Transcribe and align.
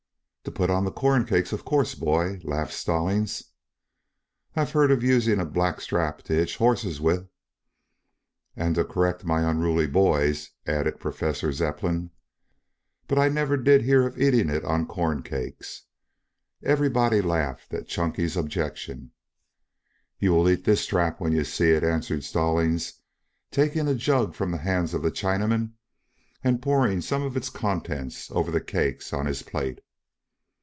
"To 0.43 0.51
put 0.51 0.71
on 0.71 0.85
the 0.85 0.91
corn 0.91 1.25
cakes 1.25 1.53
of 1.53 1.63
course, 1.63 1.93
boy," 1.93 2.39
laughed 2.43 2.73
Stallings. 2.73 3.43
"I've 4.55 4.71
heard 4.71 4.89
of 4.89 5.03
using 5.03 5.39
a 5.39 5.45
black 5.45 5.79
strap 5.79 6.23
to 6.23 6.33
hitch 6.33 6.57
horses 6.57 6.99
with" 6.99 7.29
"And 8.57 8.73
to 8.73 8.83
correct 8.83 9.23
unruly 9.23 9.85
boys," 9.85 10.49
added 10.65 10.99
Professor 10.99 11.51
Zepplin. 11.53 12.09
"But 13.07 13.19
I 13.19 13.29
never 13.29 13.55
did 13.55 13.83
hear 13.83 14.05
of 14.07 14.19
eating 14.19 14.49
it 14.49 14.65
on 14.65 14.87
corn 14.87 15.21
cakes." 15.21 15.83
Everybody 16.63 17.21
laughed 17.21 17.71
at 17.71 17.87
Chunky's 17.87 18.35
objection. 18.35 19.11
"You 20.17 20.31
will 20.33 20.49
eat 20.49 20.63
this 20.63 20.81
strap 20.81 21.21
when 21.21 21.33
you 21.33 21.43
see 21.43 21.69
it," 21.69 21.83
answered 21.83 22.23
Stallings, 22.23 22.99
taking 23.51 23.87
a 23.87 23.93
jug 23.93 24.33
from 24.33 24.49
the 24.49 24.57
hands 24.57 24.95
of 24.95 25.03
the 25.03 25.11
Chinaman 25.11 25.73
and 26.43 26.63
pouring 26.63 26.99
some 27.01 27.21
of 27.21 27.37
its 27.37 27.51
contents 27.51 28.31
over 28.31 28.49
the 28.49 28.59
cakes 28.59 29.13
on 29.13 29.27
his 29.27 29.43
plate. 29.43 29.79